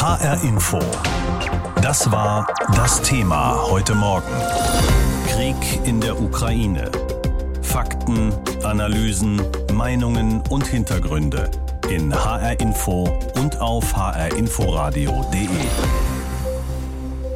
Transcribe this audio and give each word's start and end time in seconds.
HR 0.00 0.42
Info. 0.44 0.78
Das 1.82 2.10
war 2.10 2.46
das 2.74 3.02
Thema 3.02 3.60
heute 3.68 3.94
Morgen. 3.94 4.32
Krieg 5.28 5.54
in 5.84 6.00
der 6.00 6.18
Ukraine. 6.18 6.90
Fakten, 7.60 8.32
Analysen, 8.62 9.42
Meinungen 9.74 10.42
und 10.48 10.66
Hintergründe 10.66 11.50
in 11.90 12.14
HR 12.14 12.58
Info 12.60 13.10
und 13.34 13.60
auf 13.60 13.94
hrinforadio.de. 13.94 15.48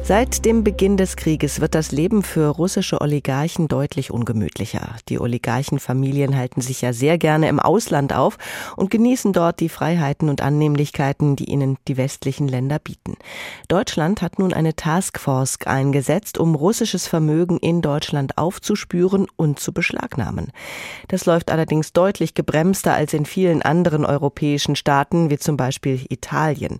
Seit 0.07 0.45
dem 0.45 0.63
Beginn 0.63 0.97
des 0.97 1.15
Krieges 1.15 1.61
wird 1.61 1.73
das 1.73 1.91
Leben 1.91 2.21
für 2.21 2.49
russische 2.49 3.01
Oligarchen 3.01 3.67
deutlich 3.67 4.11
ungemütlicher. 4.11 4.97
Die 5.09 5.19
Oligarchenfamilien 5.19 6.37
halten 6.37 6.61
sich 6.61 6.81
ja 6.83 6.93
sehr 6.93 7.17
gerne 7.17 7.49
im 7.49 7.59
Ausland 7.59 8.13
auf 8.13 8.37
und 8.75 8.91
genießen 8.91 9.33
dort 9.33 9.59
die 9.59 9.67
Freiheiten 9.67 10.29
und 10.29 10.43
Annehmlichkeiten, 10.43 11.35
die 11.35 11.45
ihnen 11.45 11.79
die 11.87 11.97
westlichen 11.97 12.47
Länder 12.47 12.77
bieten. 12.77 13.15
Deutschland 13.67 14.21
hat 14.21 14.37
nun 14.37 14.53
eine 14.53 14.75
Taskforce 14.75 15.57
eingesetzt, 15.65 16.37
um 16.37 16.53
russisches 16.53 17.07
Vermögen 17.07 17.57
in 17.57 17.81
Deutschland 17.81 18.37
aufzuspüren 18.37 19.25
und 19.37 19.59
zu 19.59 19.73
beschlagnahmen. 19.73 20.51
Das 21.07 21.25
läuft 21.25 21.49
allerdings 21.49 21.93
deutlich 21.93 22.35
gebremster 22.35 22.93
als 22.93 23.15
in 23.15 23.25
vielen 23.25 23.63
anderen 23.63 24.05
europäischen 24.05 24.75
Staaten, 24.75 25.31
wie 25.31 25.39
zum 25.39 25.57
Beispiel 25.57 26.05
Italien. 26.09 26.79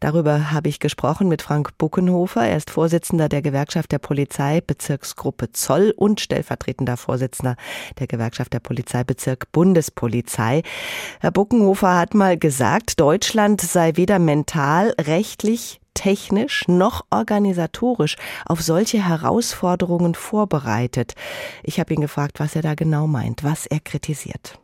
Darüber 0.00 0.50
habe 0.50 0.68
ich 0.68 0.78
gesprochen 0.78 1.28
mit 1.28 1.40
Frank 1.40 1.78
Buckenhofer. 1.78 2.46
Er 2.46 2.65
ist 2.66 2.70
Vorsitzender 2.70 3.28
der 3.28 3.42
Gewerkschaft 3.42 3.92
der 3.92 3.98
Polizei 3.98 4.60
Bezirksgruppe 4.60 5.52
Zoll 5.52 5.94
und 5.96 6.20
stellvertretender 6.20 6.96
Vorsitzender 6.96 7.56
der 7.98 8.06
Gewerkschaft 8.06 8.52
der 8.52 8.60
Polizeibezirk 8.60 9.50
Bundespolizei. 9.52 10.62
Herr 11.20 11.30
Buckenhofer 11.30 11.98
hat 11.98 12.14
mal 12.14 12.36
gesagt, 12.36 13.00
Deutschland 13.00 13.60
sei 13.60 13.92
weder 13.94 14.18
mental, 14.18 14.94
rechtlich, 15.00 15.80
technisch 15.94 16.66
noch 16.68 17.02
organisatorisch 17.10 18.16
auf 18.46 18.60
solche 18.60 19.06
Herausforderungen 19.06 20.14
vorbereitet. 20.14 21.14
Ich 21.62 21.80
habe 21.80 21.94
ihn 21.94 22.00
gefragt, 22.00 22.40
was 22.40 22.56
er 22.56 22.62
da 22.62 22.74
genau 22.74 23.06
meint, 23.06 23.44
was 23.44 23.66
er 23.66 23.80
kritisiert. 23.80 24.58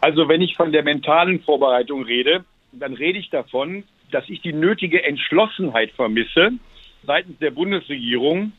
Also 0.00 0.28
wenn 0.28 0.42
ich 0.42 0.56
von 0.56 0.72
der 0.72 0.82
mentalen 0.82 1.40
Vorbereitung 1.40 2.02
rede, 2.02 2.44
dann 2.72 2.92
rede 2.94 3.18
ich 3.18 3.30
davon, 3.30 3.84
dass 4.10 4.24
ich 4.28 4.42
die 4.42 4.52
nötige 4.52 5.02
Entschlossenheit 5.02 5.90
vermisse, 5.92 6.52
seitens 7.06 7.38
der 7.38 7.50
Bundesregierung 7.50 8.52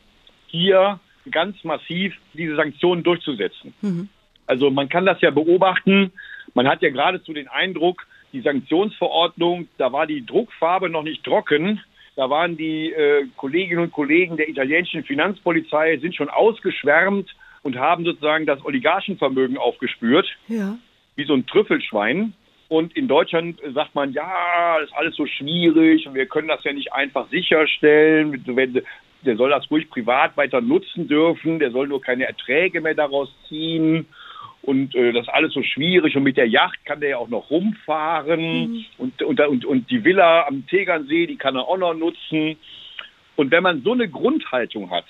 hier 0.46 1.00
ganz 1.30 1.62
massiv 1.64 2.14
diese 2.34 2.56
Sanktionen 2.56 3.02
durchzusetzen. 3.02 3.74
Mhm. 3.82 4.08
Also 4.46 4.70
man 4.70 4.88
kann 4.88 5.04
das 5.04 5.20
ja 5.20 5.30
beobachten. 5.30 6.12
Man 6.54 6.66
hat 6.66 6.82
ja 6.82 6.90
geradezu 6.90 7.32
den 7.32 7.48
Eindruck, 7.48 8.06
die 8.32 8.40
Sanktionsverordnung, 8.40 9.68
da 9.78 9.92
war 9.92 10.06
die 10.06 10.24
Druckfarbe 10.24 10.88
noch 10.88 11.02
nicht 11.02 11.24
trocken. 11.24 11.80
Da 12.16 12.28
waren 12.30 12.56
die 12.56 12.92
äh, 12.92 13.26
Kolleginnen 13.36 13.82
und 13.82 13.92
Kollegen 13.92 14.36
der 14.36 14.48
italienischen 14.48 15.04
Finanzpolizei 15.04 15.98
sind 15.98 16.16
schon 16.16 16.28
ausgeschwärmt 16.28 17.30
und 17.62 17.76
haben 17.76 18.04
sozusagen 18.04 18.44
das 18.44 18.64
Oligarchenvermögen 18.64 19.56
aufgespürt. 19.56 20.26
Ja. 20.48 20.76
Wie 21.14 21.24
so 21.24 21.34
ein 21.34 21.46
Trüffelschwein. 21.46 22.32
Und 22.68 22.94
in 22.96 23.08
Deutschland 23.08 23.60
sagt 23.74 23.94
man, 23.94 24.12
ja, 24.12 24.78
das 24.78 24.90
ist 24.90 24.96
alles 24.96 25.16
so 25.16 25.26
schwierig 25.26 26.06
und 26.06 26.14
wir 26.14 26.26
können 26.26 26.48
das 26.48 26.62
ja 26.64 26.72
nicht 26.72 26.92
einfach 26.92 27.28
sicherstellen. 27.30 28.44
Der 29.22 29.36
soll 29.36 29.50
das 29.50 29.70
ruhig 29.70 29.88
privat 29.88 30.36
weiter 30.36 30.60
nutzen 30.60 31.08
dürfen, 31.08 31.58
der 31.58 31.70
soll 31.70 31.88
nur 31.88 32.02
keine 32.02 32.26
Erträge 32.26 32.80
mehr 32.80 32.94
daraus 32.94 33.30
ziehen. 33.48 34.06
Und 34.60 34.94
äh, 34.94 35.12
das 35.12 35.22
ist 35.22 35.32
alles 35.32 35.54
so 35.54 35.62
schwierig. 35.62 36.14
Und 36.14 36.24
mit 36.24 36.36
der 36.36 36.46
Yacht 36.46 36.84
kann 36.84 37.00
der 37.00 37.10
ja 37.10 37.16
auch 37.16 37.28
noch 37.28 37.48
rumfahren. 37.48 38.72
Mhm. 38.72 38.84
Und, 38.98 39.22
und, 39.22 39.40
und, 39.40 39.64
und 39.64 39.90
die 39.90 40.04
Villa 40.04 40.46
am 40.46 40.66
Tegernsee, 40.66 41.26
die 41.26 41.36
kann 41.36 41.56
er 41.56 41.66
auch 41.66 41.78
noch 41.78 41.94
nutzen. 41.94 42.56
Und 43.36 43.50
wenn 43.50 43.62
man 43.62 43.82
so 43.82 43.92
eine 43.92 44.08
Grundhaltung 44.08 44.90
hat, 44.90 45.06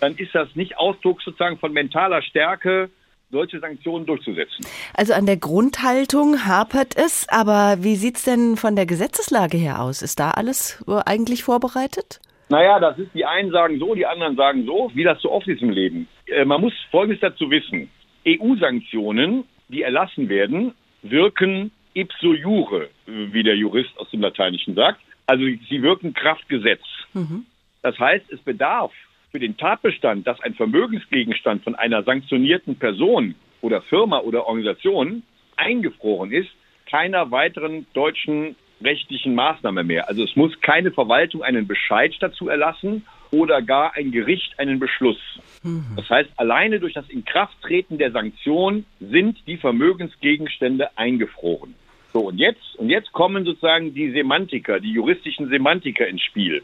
dann 0.00 0.16
ist 0.16 0.34
das 0.34 0.56
nicht 0.56 0.78
Ausdruck 0.78 1.22
sozusagen 1.22 1.58
von 1.58 1.72
mentaler 1.72 2.22
Stärke, 2.22 2.90
solche 3.30 3.60
Sanktionen 3.60 4.06
durchzusetzen. 4.06 4.66
Also 4.94 5.14
an 5.14 5.26
der 5.26 5.36
Grundhaltung 5.36 6.46
hapert 6.46 6.96
es, 6.96 7.28
aber 7.28 7.76
wie 7.80 7.96
sieht 7.96 8.16
es 8.16 8.24
denn 8.24 8.56
von 8.56 8.76
der 8.76 8.86
Gesetzeslage 8.86 9.56
her 9.56 9.80
aus? 9.82 10.02
Ist 10.02 10.20
da 10.20 10.32
alles 10.32 10.84
äh, 10.88 11.00
eigentlich 11.06 11.44
vorbereitet? 11.44 12.20
Naja, 12.48 12.80
das 12.80 12.98
ist, 12.98 13.14
die 13.14 13.24
einen 13.24 13.52
sagen 13.52 13.78
so, 13.78 13.94
die 13.94 14.06
anderen 14.06 14.36
sagen 14.36 14.66
so, 14.66 14.90
wie 14.94 15.04
das 15.04 15.20
so 15.22 15.30
oft 15.30 15.46
ist 15.46 15.62
im 15.62 15.70
Leben. 15.70 16.08
Äh, 16.26 16.44
man 16.44 16.60
muss 16.60 16.72
Folgendes 16.90 17.20
dazu 17.20 17.50
wissen. 17.50 17.88
EU-Sanktionen, 18.26 19.44
die 19.68 19.82
erlassen 19.82 20.28
werden, 20.28 20.74
wirken 21.02 21.70
ipso 21.94 22.34
jure, 22.34 22.88
wie 23.06 23.42
der 23.42 23.56
Jurist 23.56 23.90
aus 23.98 24.10
dem 24.10 24.20
Lateinischen 24.20 24.74
sagt. 24.74 25.00
Also 25.26 25.44
sie 25.44 25.82
wirken 25.82 26.12
Kraftgesetz. 26.12 26.82
Mhm. 27.14 27.46
Das 27.82 27.98
heißt, 27.98 28.30
es 28.30 28.40
bedarf 28.40 28.92
für 29.30 29.38
den 29.38 29.56
Tatbestand, 29.56 30.26
dass 30.26 30.40
ein 30.40 30.54
Vermögensgegenstand 30.54 31.62
von 31.64 31.74
einer 31.74 32.02
sanktionierten 32.02 32.76
Person 32.76 33.34
oder 33.60 33.82
Firma 33.82 34.20
oder 34.20 34.46
Organisation 34.46 35.22
eingefroren 35.56 36.32
ist, 36.32 36.50
keiner 36.86 37.30
weiteren 37.30 37.86
deutschen 37.92 38.56
rechtlichen 38.82 39.34
Maßnahme 39.34 39.84
mehr. 39.84 40.08
Also 40.08 40.24
es 40.24 40.34
muss 40.36 40.58
keine 40.60 40.90
Verwaltung 40.90 41.42
einen 41.42 41.66
Bescheid 41.66 42.14
dazu 42.20 42.48
erlassen 42.48 43.04
oder 43.30 43.62
gar 43.62 43.94
ein 43.94 44.10
Gericht 44.10 44.58
einen 44.58 44.78
Beschluss. 44.78 45.20
Mhm. 45.62 45.84
Das 45.96 46.08
heißt, 46.08 46.30
alleine 46.36 46.80
durch 46.80 46.94
das 46.94 47.08
Inkrafttreten 47.08 47.98
der 47.98 48.10
Sanktion 48.10 48.84
sind 48.98 49.38
die 49.46 49.56
Vermögensgegenstände 49.56 50.96
eingefroren. 50.96 51.74
So, 52.12 52.20
und 52.20 52.38
jetzt, 52.38 52.74
und 52.76 52.90
jetzt 52.90 53.12
kommen 53.12 53.44
sozusagen 53.44 53.94
die 53.94 54.10
Semantiker, 54.10 54.80
die 54.80 54.92
juristischen 54.92 55.48
Semantiker 55.48 56.08
ins 56.08 56.22
Spiel. 56.22 56.62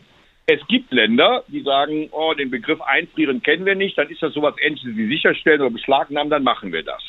Es 0.49 0.65
gibt 0.69 0.93
Länder, 0.93 1.43
die 1.49 1.63
sagen, 1.63 2.09
oh, 2.13 2.33
den 2.33 2.51
Begriff 2.53 2.81
einfrieren 2.81 3.43
kennen 3.43 3.67
wir 3.67 3.75
nicht, 3.75 3.99
dann 3.99 4.09
ist 4.09 4.23
das 4.23 4.33
sowas 4.33 4.55
ähnliches 4.63 4.97
wie 4.97 5.09
sicherstellen 5.09 5.61
oder 5.61 5.71
beschlagnahmen, 5.71 6.31
dann 6.31 6.45
machen 6.45 6.73
wir 6.73 6.85
das. 6.85 7.03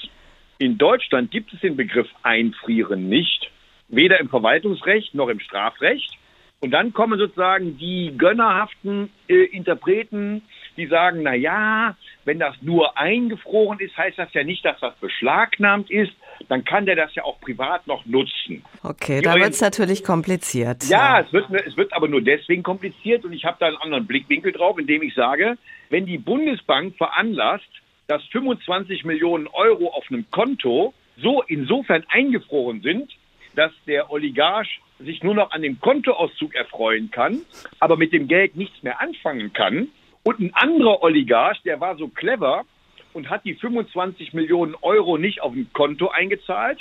In 0.58 0.80
Deutschland 0.80 1.30
gibt 1.30 1.54
es 1.54 1.60
den 1.60 1.78
Begriff 1.78 2.08
einfrieren 2.24 3.10
nicht, 3.10 3.52
weder 3.90 4.20
im 4.20 4.30
Verwaltungsrecht 4.30 5.14
noch 5.14 5.28
im 5.28 5.40
Strafrecht. 5.40 6.18
Und 6.62 6.72
dann 6.72 6.94
kommen 6.94 7.20
sozusagen 7.20 7.78
die 7.78 8.12
gönnerhaften 8.18 9.12
äh, 9.28 9.36
Interpreten, 9.36 10.42
die 10.76 10.88
sagen, 10.88 11.22
na 11.22 11.36
ja, 11.36 11.96
wenn 12.28 12.40
das 12.40 12.56
nur 12.62 12.98
eingefroren 12.98 13.80
ist, 13.80 13.96
heißt 13.96 14.18
das 14.18 14.34
ja 14.34 14.44
nicht, 14.44 14.66
dass 14.66 14.78
das 14.82 14.94
beschlagnahmt 14.98 15.90
ist. 15.90 16.12
Dann 16.50 16.66
kann 16.66 16.86
der 16.86 16.98
das 16.98 17.16
ja 17.16 17.24
auch 17.24 17.40
privat 17.40 17.88
noch 17.88 18.06
nutzen. 18.06 18.64
Okay, 18.84 19.22
da 19.22 19.36
wird 19.36 19.52
es 19.52 19.62
natürlich 19.62 20.04
kompliziert. 20.04 20.84
Ja, 20.90 21.20
ja, 21.20 21.26
Es, 21.26 21.32
wird, 21.32 21.50
es 21.66 21.78
wird 21.78 21.94
aber 21.94 22.10
nur 22.10 22.22
deswegen 22.22 22.64
kompliziert 22.64 23.24
und 23.24 23.32
ich 23.32 23.46
habe 23.46 23.56
da 23.62 23.68
einen 23.68 23.78
anderen 23.78 24.06
Blickwinkel 24.06 24.52
drauf, 24.52 24.78
indem 24.78 25.04
ich 25.04 25.14
sage, 25.14 25.58
wenn 25.90 26.06
die 26.06 26.18
Bundesbank 26.18 26.98
veranlasst, 26.98 27.64
dass 28.08 28.22
25 28.26 29.06
Millionen 29.06 29.48
Euro 29.48 29.88
auf 29.88 30.06
einem 30.10 30.30
Konto 30.30 30.94
so 31.16 31.42
insofern 31.44 32.04
eingefroren 32.10 32.82
sind, 32.82 33.10
dass 33.56 33.72
der 33.88 34.12
Oligarch 34.12 34.82
sich 35.00 35.24
nur 35.24 35.34
noch 35.34 35.52
an 35.52 35.62
dem 35.62 35.80
Kontoauszug 35.80 36.56
erfreuen 36.56 37.10
kann, 37.10 37.42
aber 37.80 37.96
mit 37.96 38.12
dem 38.12 38.28
Geld 38.28 38.58
nichts 38.58 38.84
mehr 38.84 39.00
anfangen 39.00 39.54
kann. 39.54 39.88
Und 40.28 40.42
ein 40.42 40.54
anderer 40.56 41.04
Oligarch, 41.04 41.62
der 41.64 41.80
war 41.80 41.96
so 41.96 42.10
clever 42.10 42.66
und 43.14 43.30
hat 43.30 43.46
die 43.46 43.54
25 43.54 44.34
Millionen 44.34 44.76
Euro 44.82 45.18
nicht 45.18 45.42
auf 45.42 45.54
ein 45.54 45.70
Konto 45.72 46.10
eingezahlt, 46.10 46.80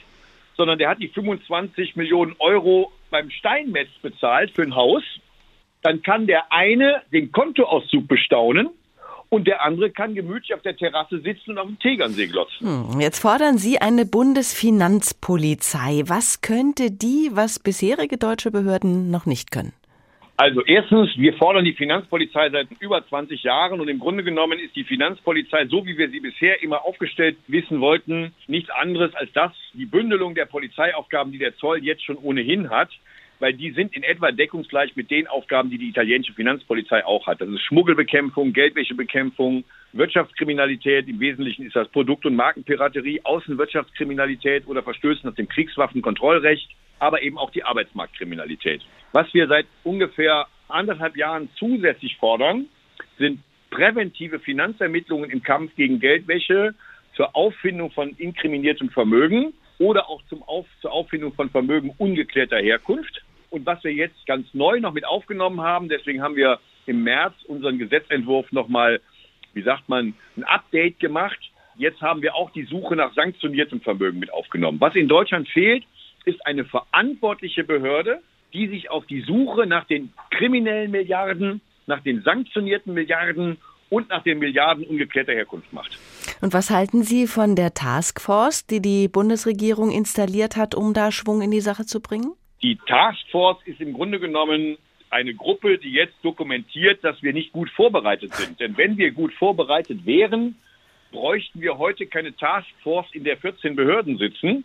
sondern 0.57 0.81
der 0.81 0.89
hat 0.89 0.99
die 0.99 1.07
25 1.07 1.95
Millionen 1.95 2.35
Euro 2.41 2.91
beim 3.09 3.31
Steinmetz 3.31 3.91
bezahlt 4.03 4.51
für 4.51 4.63
ein 4.63 4.75
Haus. 4.75 5.05
Dann 5.83 6.03
kann 6.03 6.27
der 6.27 6.51
eine 6.51 7.03
den 7.13 7.31
Kontoauszug 7.31 8.09
bestaunen 8.09 8.71
und 9.29 9.47
der 9.47 9.63
andere 9.63 9.93
kann 9.93 10.17
gemütlich 10.17 10.53
auf 10.53 10.63
der 10.63 10.77
Terrasse 10.77 11.21
sitzen 11.21 11.53
und 11.53 11.59
auf 11.59 11.69
dem 11.69 11.79
Tegernsee 11.79 12.27
glotzen. 12.27 12.91
Hm, 12.95 13.01
jetzt 13.01 13.21
fordern 13.21 13.59
Sie 13.59 13.79
eine 13.81 14.07
Bundesfinanzpolizei. 14.07 16.03
Was 16.07 16.41
könnte 16.41 16.91
die, 16.91 17.31
was 17.33 17.61
bisherige 17.61 18.17
deutsche 18.17 18.51
Behörden 18.51 19.13
noch 19.13 19.25
nicht 19.25 19.53
können? 19.53 19.73
Also 20.39 20.63
erstens, 20.67 21.17
wir 21.17 21.33
fordern 21.35 21.65
die 21.65 21.73
Finanzpolizei 21.73 22.51
seit 22.51 22.69
über 22.81 23.07
20 23.09 23.43
Jahren 23.43 23.81
und 23.81 23.89
im 23.89 23.99
Grunde 23.99 24.23
genommen 24.23 24.59
ist 24.59 24.77
die 24.77 24.85
Finanzpolizei, 24.85 25.67
so 25.67 25.87
wie 25.87 25.97
wir 25.97 26.11
sie 26.11 26.21
bisher 26.21 26.63
immer 26.63 26.85
aufgestellt 26.85 27.39
wissen 27.49 27.81
wollten, 27.81 28.35
nichts 28.47 28.69
anderes 28.69 29.15
als 29.15 29.33
das, 29.33 29.53
die 29.73 29.87
Bündelung 29.87 30.35
der 30.35 30.45
Polizeiaufgaben, 30.45 31.33
die 31.33 31.39
der 31.39 31.57
Zoll 31.57 31.83
jetzt 31.83 32.05
schon 32.05 32.19
ohnehin 32.19 32.69
hat 32.69 32.91
weil 33.39 33.53
die 33.53 33.73
sind 33.73 33.95
in 33.95 34.03
etwa 34.03 34.33
deckungsgleich 34.33 34.97
mit 34.97 35.11
den 35.11 35.27
Aufgaben, 35.27 35.71
die 35.71 35.79
die 35.79 35.89
italienische 35.89 36.33
Finanzpolizei 36.33 37.05
auch 37.05 37.27
hat. 37.27 37.41
Das 37.41 37.49
ist 37.49 37.63
Schmuggelbekämpfung, 37.63 38.53
Geldwäschebekämpfung, 38.53 39.65
Wirtschaftskriminalität. 39.93 41.09
Im 41.09 41.21
Wesentlichen 41.21 41.67
ist 41.67 41.77
das 41.77 41.89
Produkt- 41.89 42.27
und 42.27 42.37
Markenpiraterie, 42.37 43.21
Außenwirtschaftskriminalität 43.25 44.67
oder 44.67 44.83
Verstößen 44.83 45.29
nach 45.29 45.37
dem 45.37 45.49
Kriegswaffenkontrollrecht, 45.49 46.69
aber 46.99 47.23
eben 47.23 47.39
auch 47.39 47.51
die 47.51 47.65
Arbeitsmarktkriminalität. 47.65 48.83
Was 49.13 49.33
wir 49.35 49.47
seit 49.49 49.67
ungefähr 49.85 50.47
anderthalb 50.69 51.17
Jahren 51.17 51.49
zusätzlich 51.57 52.17
fordern, 52.17 52.67
sind 53.19 53.41
präventive 53.71 54.39
Finanzermittlungen 54.39 55.31
im 55.31 55.43
Kampf 55.43 55.75
gegen 55.77 56.01
Geldwäsche 56.01 56.75
zur 57.15 57.35
Auffindung 57.35 57.91
von 57.91 58.11
inkriminiertem 58.11 58.91
Vermögen 58.91 59.53
oder 59.79 60.09
auch 60.09 60.23
zum 60.29 60.43
Auf, 60.43 60.67
zur 60.81 60.93
Auffindung 60.93 61.33
von 61.35 61.51
Vermögen 61.51 61.95
ungeklärter 61.99 62.59
Herkunft. 62.59 63.23
Und 63.51 63.67
was 63.67 63.83
wir 63.85 63.93
jetzt 63.93 64.27
ganz 64.27 64.47
neu 64.55 64.81
noch 64.81 64.93
mit 64.93 65.07
aufgenommen 65.07 65.61
haben, 65.61 65.89
deswegen 65.89 66.23
haben 66.23 66.37
wir 66.37 66.59
im 66.87 67.03
März 67.03 67.35
unseren 67.47 67.79
Gesetzentwurf 67.79 68.51
nochmal, 68.53 69.01
wie 69.55 69.63
sagt 69.63 69.89
man, 69.89 70.15
ein 70.37 70.45
Update 70.45 70.99
gemacht. 70.99 71.39
Jetzt 71.77 72.01
haben 72.01 72.23
wir 72.23 72.35
auch 72.35 72.51
die 72.51 72.65
Suche 72.65 72.97
nach 72.97 73.15
sanktioniertem 73.15 73.81
Vermögen 73.81 74.19
mit 74.19 74.33
aufgenommen. 74.33 74.81
Was 74.81 74.95
in 74.95 75.09
Deutschland 75.09 75.49
fehlt, 75.49 75.85
ist 76.25 76.45
eine 76.47 76.65
verantwortliche 76.65 77.65
Behörde, 77.65 78.21
die 78.53 78.69
sich 78.69 78.91
auf 78.91 79.07
die 79.07 79.21
Suche 79.21 79.67
nach 79.67 79.85
den 79.85 80.13
kriminellen 80.31 80.91
Milliarden, 80.91 81.61
nach 81.87 82.01
den 82.03 82.23
sanktionierten 82.23 82.95
Milliarden 82.95 83.59
und 83.91 84.09
nach 84.09 84.23
den 84.23 84.39
Milliarden 84.39 84.85
ungeklärter 84.85 85.33
Herkunft 85.33 85.73
macht. 85.73 85.99
Und 86.41 86.53
was 86.53 86.71
halten 86.71 87.03
Sie 87.03 87.27
von 87.27 87.57
der 87.57 87.73
Taskforce, 87.75 88.67
die 88.67 88.81
die 88.81 89.09
Bundesregierung 89.09 89.91
installiert 89.91 90.57
hat, 90.57 90.75
um 90.75 90.93
da 90.93 91.11
Schwung 91.11 91.41
in 91.41 91.51
die 91.51 91.61
Sache 91.61 91.87
zu 91.87 92.01
bringen? 92.01 92.33
Die 92.63 92.79
Taskforce 92.87 93.59
ist 93.65 93.81
im 93.81 93.93
Grunde 93.93 94.21
genommen 94.21 94.77
eine 95.11 95.35
Gruppe, 95.35 95.79
die 95.79 95.93
jetzt 95.93 96.17
dokumentiert, 96.23 97.03
dass 97.05 97.23
wir 97.23 97.33
nicht 97.33 97.53
gut 97.53 97.71
vorbereitet 97.71 98.35
sind. 98.35 98.61
Denn 98.61 98.77
wenn 98.77 98.97
wir 98.99 99.13
gut 99.13 99.33
vorbereitet 99.35 100.05
wären, 100.05 100.57
bräuchten 101.13 101.61
wir 101.61 101.79
heute 101.79 102.07
keine 102.07 102.37
Taskforce, 102.37 103.07
in 103.13 103.25
der 103.25 103.37
14 103.39 103.77
Behörden 103.77 104.19
sitzen, 104.19 104.65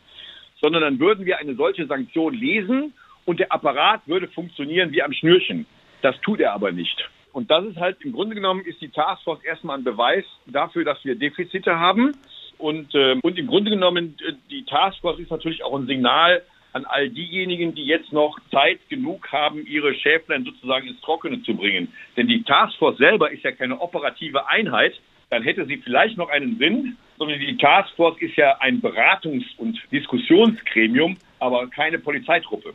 sondern 0.59 0.81
dann 0.81 1.00
würden 1.00 1.25
wir 1.25 1.38
eine 1.38 1.56
solche 1.56 1.85
Sanktion 1.85 2.33
lesen 2.33 2.94
und 3.25 3.39
der 3.39 3.51
Apparat 3.51 4.01
würde 4.07 4.27
funktionieren 4.27 4.91
wie 4.91 5.03
am 5.03 5.13
Schnürchen. 5.13 5.65
Das 6.01 6.19
tut 6.21 6.39
er 6.39 6.53
aber 6.53 6.71
nicht. 6.71 7.09
Und 7.33 7.50
das 7.50 7.66
ist 7.66 7.78
halt 7.78 7.98
im 8.01 8.12
Grunde 8.12 8.36
genommen 8.36 8.66
ist 8.66 8.81
die 8.81 8.89
Taskforce 8.89 9.44
erstmal 9.44 9.78
ein 9.78 9.83
Beweis 9.83 10.25
dafür, 10.48 10.83
dass 10.83 11.04
wir 11.06 11.16
Defizite 11.16 11.80
haben. 11.80 12.13
Und, 12.57 12.94
äh, 12.94 13.16
und 13.22 13.39
im 13.39 13.48
Grunde 13.48 13.72
genommen, 13.72 14.16
äh, 14.28 14.33
die 14.50 14.63
Taskforce 14.66 15.19
ist 15.19 15.31
natürlich 15.31 15.63
auch 15.63 15.78
ein 15.78 15.88
Signal 15.88 16.44
an 16.74 16.86
all 16.86 17.10
diejenigen, 17.10 17.74
die 17.74 17.86
jetzt 17.86 18.13
noch 18.13 18.39
Zeit 18.51 18.80
genug 18.89 19.31
haben, 19.31 19.66
ihre 19.66 19.94
Schäflein 19.94 20.45
sozusagen 20.45 20.88
ins 20.88 21.01
Trockene 21.01 21.42
zu 21.44 21.56
bringen. 21.56 21.92
Denn 22.16 22.28
die 22.28 22.44
Taskforce 22.44 22.98
selber 22.98 23.31
ist 23.31 23.44
ja 23.44 23.51
keine 23.51 23.80
operative 23.81 24.48
Einheit. 24.48 24.94
Dann 25.30 25.44
hätte 25.44 25.66
sie 25.66 25.77
vielleicht 25.77 26.18
noch 26.18 26.30
einen 26.30 26.57
Sinn, 26.57 26.98
sondern 27.18 27.39
die 27.39 27.57
Taskforce 27.57 28.22
ist 28.22 28.36
ja 28.36 28.57
ein 28.60 28.81
Beratungs- 28.81 29.57
und 29.57 29.80
Diskussionsgremium, 29.92 31.18
aber 31.41 31.67
keine 31.69 31.97
Polizeitruppe. 31.97 32.73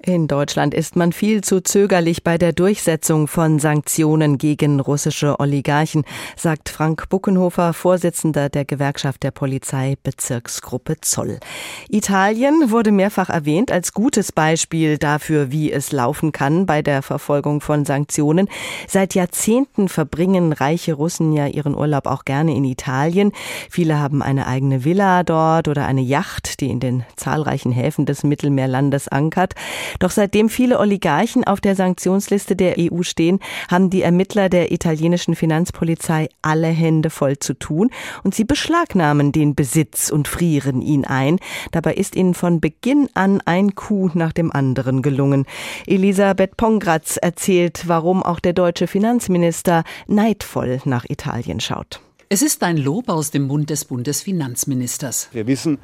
In 0.00 0.28
Deutschland 0.28 0.74
ist 0.74 0.96
man 0.96 1.12
viel 1.12 1.42
zu 1.42 1.60
zögerlich 1.60 2.22
bei 2.22 2.38
der 2.38 2.52
Durchsetzung 2.52 3.26
von 3.26 3.58
Sanktionen 3.58 4.38
gegen 4.38 4.78
russische 4.80 5.40
Oligarchen, 5.40 6.04
sagt 6.36 6.68
Frank 6.68 7.08
Buckenhofer, 7.08 7.72
Vorsitzender 7.72 8.50
der 8.50 8.64
Gewerkschaft 8.64 9.22
der 9.22 9.30
Polizei 9.30 9.96
Bezirksgruppe 10.02 11.00
Zoll. 11.00 11.40
Italien 11.88 12.70
wurde 12.70 12.92
mehrfach 12.92 13.30
erwähnt 13.30 13.72
als 13.72 13.92
gutes 13.94 14.30
Beispiel 14.30 14.98
dafür, 14.98 15.50
wie 15.50 15.72
es 15.72 15.90
laufen 15.90 16.32
kann 16.32 16.66
bei 16.66 16.82
der 16.82 17.02
Verfolgung 17.02 17.60
von 17.60 17.84
Sanktionen. 17.84 18.48
Seit 18.86 19.14
Jahrzehnten 19.14 19.88
verbringen 19.88 20.52
reiche 20.52 20.94
Russen 20.94 21.32
ja 21.32 21.46
ihren 21.46 21.74
Urlaub 21.74 22.06
auch 22.06 22.24
gerne 22.24 22.54
in 22.54 22.64
Italien. 22.64 23.32
Viele 23.70 23.98
haben 23.98 24.22
eine 24.22 24.46
eigene 24.46 24.84
Villa 24.84 25.22
dort 25.24 25.66
oder 25.66 25.86
eine 25.86 26.02
Yacht, 26.02 26.60
die 26.60 26.70
in 26.70 26.78
den 26.78 27.04
zahlreichen 27.16 27.72
Häfen 27.72 28.03
Küsten 28.04 28.06
des 28.06 28.24
Mittelmeerlandes 28.24 29.08
ankert. 29.08 29.54
Doch 29.98 30.10
seitdem 30.10 30.48
viele 30.48 30.78
Oligarchen 30.78 31.44
auf 31.44 31.60
der 31.60 31.74
Sanktionsliste 31.74 32.56
der 32.56 32.76
EU 32.78 33.02
stehen, 33.02 33.40
haben 33.70 33.90
die 33.90 34.02
Ermittler 34.02 34.48
der 34.48 34.72
italienischen 34.72 35.34
Finanzpolizei 35.34 36.28
alle 36.42 36.68
Hände 36.68 37.10
voll 37.10 37.38
zu 37.38 37.54
tun 37.54 37.90
und 38.22 38.34
sie 38.34 38.44
beschlagnahmen 38.44 39.32
den 39.32 39.54
Besitz 39.54 40.10
und 40.10 40.28
frieren 40.28 40.82
ihn 40.82 41.04
ein. 41.04 41.38
Dabei 41.72 41.94
ist 41.94 42.16
ihnen 42.16 42.34
von 42.34 42.60
Beginn 42.60 43.08
an 43.14 43.40
ein 43.44 43.74
Coup 43.74 44.14
nach 44.14 44.32
dem 44.32 44.52
anderen 44.52 45.02
gelungen. 45.02 45.46
Elisabeth 45.86 46.56
Pongratz 46.56 47.16
erzählt, 47.16 47.84
warum 47.86 48.22
auch 48.22 48.40
der 48.40 48.52
deutsche 48.52 48.86
Finanzminister 48.86 49.84
neidvoll 50.06 50.80
nach 50.84 51.04
Italien 51.08 51.60
schaut. 51.60 52.00
Es 52.28 52.42
ist 52.42 52.62
ein 52.62 52.76
Lob 52.76 53.08
aus 53.08 53.30
dem 53.30 53.46
Mund 53.46 53.70
des 53.70 53.84
Bundesfinanzministers. 53.84 55.28
Wir 55.32 55.46
wissen, 55.46 55.78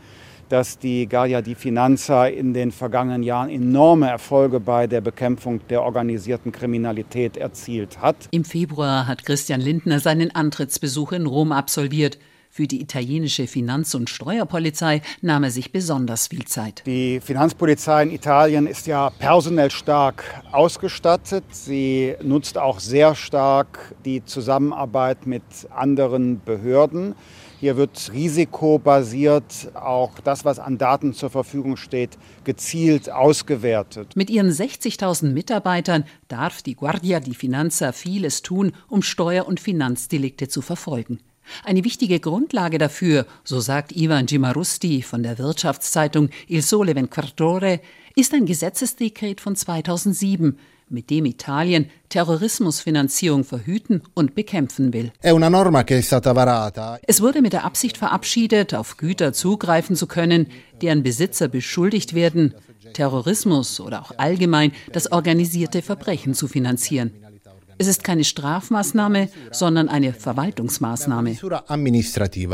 dass 0.50 0.78
die 0.78 1.08
Guardia 1.08 1.40
di 1.40 1.54
Finanza 1.54 2.26
in 2.26 2.52
den 2.52 2.72
vergangenen 2.72 3.22
Jahren 3.22 3.48
enorme 3.48 4.10
Erfolge 4.10 4.60
bei 4.60 4.86
der 4.86 5.00
Bekämpfung 5.00 5.60
der 5.68 5.82
organisierten 5.82 6.52
Kriminalität 6.52 7.36
erzielt 7.36 8.02
hat. 8.02 8.16
Im 8.32 8.44
Februar 8.44 9.06
hat 9.06 9.24
Christian 9.24 9.60
Lindner 9.60 10.00
seinen 10.00 10.34
Antrittsbesuch 10.34 11.12
in 11.12 11.26
Rom 11.26 11.52
absolviert. 11.52 12.18
Für 12.52 12.66
die 12.66 12.80
italienische 12.82 13.46
Finanz- 13.46 13.94
und 13.94 14.10
Steuerpolizei 14.10 15.02
nahm 15.22 15.44
er 15.44 15.52
sich 15.52 15.70
besonders 15.70 16.26
viel 16.26 16.46
Zeit. 16.46 16.82
Die 16.84 17.20
Finanzpolizei 17.20 18.02
in 18.02 18.10
Italien 18.10 18.66
ist 18.66 18.88
ja 18.88 19.10
personell 19.10 19.70
stark 19.70 20.24
ausgestattet. 20.50 21.44
Sie 21.50 22.16
nutzt 22.24 22.58
auch 22.58 22.80
sehr 22.80 23.14
stark 23.14 23.94
die 24.04 24.24
Zusammenarbeit 24.24 25.28
mit 25.28 25.44
anderen 25.70 26.42
Behörden. 26.44 27.14
Hier 27.60 27.76
wird 27.76 28.10
risikobasiert 28.14 29.72
auch 29.74 30.18
das, 30.24 30.46
was 30.46 30.58
an 30.58 30.78
Daten 30.78 31.12
zur 31.12 31.28
Verfügung 31.28 31.76
steht, 31.76 32.16
gezielt 32.44 33.10
ausgewertet. 33.10 34.16
Mit 34.16 34.30
ihren 34.30 34.50
60.000 34.50 35.32
Mitarbeitern 35.32 36.04
darf 36.28 36.62
die 36.62 36.74
Guardia 36.74 37.20
di 37.20 37.34
Finanza 37.34 37.92
vieles 37.92 38.40
tun, 38.40 38.72
um 38.88 39.02
Steuer- 39.02 39.46
und 39.46 39.60
Finanzdelikte 39.60 40.48
zu 40.48 40.62
verfolgen. 40.62 41.20
Eine 41.62 41.84
wichtige 41.84 42.18
Grundlage 42.18 42.78
dafür, 42.78 43.26
so 43.44 43.60
sagt 43.60 43.94
Ivan 43.94 44.24
Gimarusti 44.24 45.02
von 45.02 45.22
der 45.22 45.38
Wirtschaftszeitung 45.38 46.30
Il 46.48 46.62
Sole 46.62 46.94
Venquartore, 46.94 47.80
ist 48.16 48.32
ein 48.32 48.46
Gesetzesdekret 48.46 49.42
von 49.42 49.54
2007, 49.54 50.58
mit 50.90 51.10
dem 51.10 51.24
Italien 51.24 51.86
Terrorismusfinanzierung 52.08 53.44
verhüten 53.44 54.02
und 54.14 54.34
bekämpfen 54.34 54.92
will. 54.92 55.12
Es 55.22 55.32
wurde 57.20 57.42
mit 57.42 57.52
der 57.52 57.64
Absicht 57.64 57.96
verabschiedet, 57.96 58.74
auf 58.74 58.96
Güter 58.96 59.32
zugreifen 59.32 59.96
zu 59.96 60.06
können, 60.06 60.48
deren 60.82 61.02
Besitzer 61.02 61.48
beschuldigt 61.48 62.14
werden, 62.14 62.54
Terrorismus 62.92 63.80
oder 63.80 64.02
auch 64.02 64.12
allgemein 64.16 64.72
das 64.92 65.12
organisierte 65.12 65.82
Verbrechen 65.82 66.34
zu 66.34 66.48
finanzieren. 66.48 67.12
Es 67.80 67.86
ist 67.86 68.04
keine 68.04 68.24
Strafmaßnahme, 68.24 69.30
sondern 69.52 69.88
eine 69.88 70.12
Verwaltungsmaßnahme. 70.12 71.38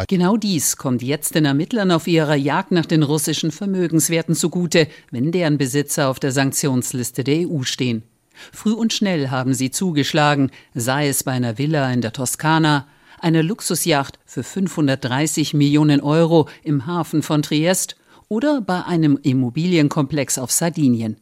Genau 0.06 0.36
dies 0.36 0.76
kommt 0.76 1.02
jetzt 1.02 1.34
den 1.34 1.44
Ermittlern 1.44 1.90
auf 1.90 2.06
ihrer 2.06 2.36
Jagd 2.36 2.70
nach 2.70 2.86
den 2.86 3.02
russischen 3.02 3.50
Vermögenswerten 3.50 4.36
zugute, 4.36 4.86
wenn 5.10 5.32
deren 5.32 5.58
Besitzer 5.58 6.10
auf 6.10 6.20
der 6.20 6.30
Sanktionsliste 6.30 7.24
der 7.24 7.48
EU 7.48 7.62
stehen. 7.62 8.04
Früh 8.52 8.72
und 8.72 8.92
schnell 8.92 9.30
haben 9.30 9.54
sie 9.54 9.70
zugeschlagen, 9.70 10.50
sei 10.74 11.08
es 11.08 11.24
bei 11.24 11.32
einer 11.32 11.58
Villa 11.58 11.90
in 11.92 12.00
der 12.00 12.12
Toskana, 12.12 12.86
einer 13.20 13.42
Luxusjacht 13.42 14.18
für 14.24 14.42
530 14.42 15.54
Millionen 15.54 16.00
Euro 16.00 16.48
im 16.62 16.86
Hafen 16.86 17.22
von 17.22 17.42
Triest 17.42 17.96
oder 18.28 18.60
bei 18.60 18.84
einem 18.84 19.18
Immobilienkomplex 19.22 20.38
auf 20.38 20.50
Sardinien. 20.50 21.16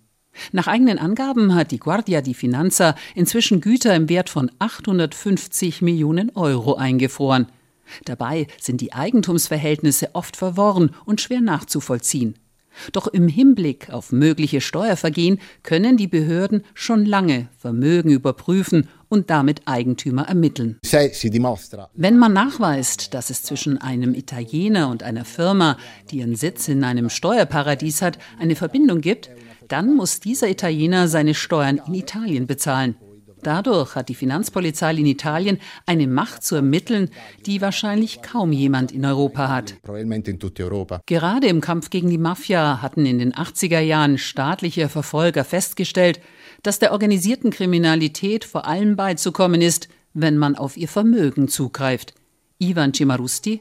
Nach 0.53 0.67
eigenen 0.67 0.99
Angaben 0.99 1.55
hat 1.55 1.71
die 1.71 1.79
Guardia 1.79 2.21
di 2.21 2.35
Finanza 2.35 2.97
inzwischen 3.15 3.61
Güter 3.61 3.95
im 3.95 4.09
Wert 4.09 4.31
von 4.31 4.51
850 4.59 5.81
Millionen 5.81 6.31
Euro 6.35 6.75
eingefroren. 6.75 7.47
Dabei 8.05 8.47
sind 8.61 8.81
die 8.81 8.93
Eigentumsverhältnisse 8.93 10.15
oft 10.15 10.37
verworren 10.37 10.91
und 11.05 11.21
schwer 11.21 11.41
nachzuvollziehen. 11.41 12.37
Doch 12.93 13.07
im 13.07 13.29
Hinblick 13.29 13.91
auf 13.91 14.13
mögliche 14.13 14.61
Steuervergehen 14.61 15.41
können 15.63 15.97
die 15.97 16.07
Behörden 16.07 16.63
schon 16.75 17.05
lange 17.05 17.49
Vermögen 17.59 18.11
überprüfen 18.11 18.89
und 19.09 19.31
damit 19.31 19.63
Eigentümer 19.67 20.29
ermitteln. 20.29 20.79
Wenn 21.95 22.19
man 22.19 22.33
nachweist, 22.33 23.15
dass 23.15 23.31
es 23.31 23.43
zwischen 23.43 23.79
einem 23.79 24.15
Italiener 24.15 24.89
und 24.89 25.03
einer 25.03 25.25
Firma, 25.25 25.77
die 26.11 26.19
ihren 26.19 26.37
Sitz 26.37 26.69
in 26.69 26.85
einem 26.85 27.11
Steuerparadies 27.11 28.03
hat, 28.03 28.19
eine 28.39 28.57
Verbindung 28.57 29.01
gibt, 29.01 29.31
dann 29.69 29.95
muss 29.95 30.21
dieser 30.21 30.49
Italiener 30.49 31.09
seine 31.09 31.35
Steuern 31.35 31.81
in 31.87 31.95
Italien 31.95 32.47
bezahlen. 32.47 32.97
Dadurch 33.45 33.95
hat 33.95 34.09
die 34.09 34.15
Finanzpolizei 34.15 34.95
in 34.95 35.07
Italien 35.07 35.59
eine 35.87 36.07
Macht 36.07 36.43
zu 36.43 36.57
ermitteln, 36.57 37.11
die 37.47 37.61
wahrscheinlich 37.61 38.23
kaum 38.23 38.53
jemand 38.53 38.91
in 38.91 39.05
Europa 39.05 39.49
hat. 39.49 39.75
Gerade 41.07 41.47
im 41.47 41.61
Kampf 41.61 41.91
gegen 41.91 42.11
die 42.11 42.19
Mafia 42.19 42.83
hatten 42.83 43.07
in 43.07 43.19
den 43.19 43.35
80er 43.35 43.81
Jahren 43.81 44.19
staatliche 44.19 44.89
Verfolger 44.89 45.45
festgestellt, 45.45 46.21
dass 46.63 46.79
der 46.79 46.93
organisierten 46.93 47.51
Kriminalität 47.51 48.45
vor 48.45 48.67
allem 48.67 48.97
beizukommen 48.97 49.61
ist, 49.61 49.89
wenn 50.15 50.39
man 50.39 50.57
auf 50.57 50.77
ihr 50.77 50.89
Vermögen 50.89 51.49
zugreift. 51.49 52.15
Ivan 52.59 52.95
Cimarusti. 52.95 53.61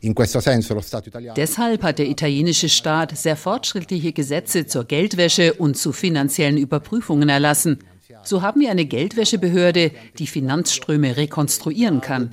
Deshalb 1.35 1.83
hat 1.83 1.99
der 1.99 2.07
italienische 2.07 2.69
Staat 2.69 3.17
sehr 3.17 3.35
fortschrittliche 3.35 4.13
Gesetze 4.13 4.67
zur 4.67 4.85
Geldwäsche 4.85 5.53
und 5.55 5.75
zu 5.77 5.91
finanziellen 5.91 6.57
Überprüfungen 6.57 7.27
erlassen. 7.27 7.79
So 8.25 8.41
haben 8.41 8.61
wir 8.61 8.71
eine 8.71 8.85
Geldwäschebehörde, 8.85 9.91
die 10.17 10.27
Finanzströme 10.27 11.17
rekonstruieren 11.17 12.01
kann. 12.01 12.29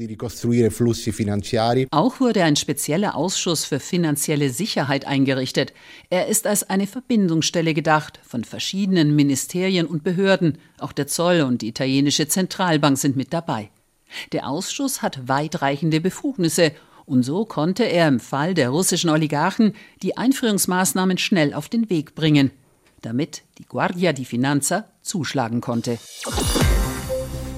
Auch 1.91 2.21
wurde 2.21 2.45
ein 2.45 2.57
spezieller 2.57 3.17
Ausschuss 3.17 3.65
für 3.65 3.81
finanzielle 3.81 4.51
Sicherheit 4.51 5.07
eingerichtet. 5.07 5.73
Er 6.09 6.29
ist 6.29 6.47
als 6.47 6.69
eine 6.69 6.87
Verbindungsstelle 6.87 7.75
gedacht 7.75 8.21
von 8.23 8.45
verschiedenen 8.45 9.17
Ministerien 9.17 9.87
und 9.87 10.05
Behörden. 10.05 10.59
Auch 10.79 10.93
der 10.93 11.07
Zoll 11.07 11.41
und 11.43 11.63
die 11.63 11.69
italienische 11.69 12.29
Zentralbank 12.29 12.97
sind 12.99 13.17
mit 13.17 13.33
dabei. 13.33 13.71
Der 14.33 14.49
Ausschuss 14.49 15.03
hat 15.03 15.29
weitreichende 15.29 16.01
Befugnisse 16.01 16.73
und 17.07 17.25
so 17.25 17.45
konnte 17.45 17.85
er 17.85 18.07
im 18.07 18.21
Fall 18.21 18.55
der 18.55 18.71
russischen 18.71 19.11
Oligarchen 19.11 19.75
die 20.03 20.17
Einführungsmaßnahmen 20.17 21.19
schnell 21.19 21.55
auf 21.55 21.69
den 21.69 21.91
Weg 21.91 22.15
bringen, 22.15 22.53
damit 23.02 23.42
die 23.59 23.64
Guardia 23.64 24.12
di 24.12 24.25
Finanza 24.25 24.85
zuschlagen 25.02 25.61
konnte. 25.61 25.99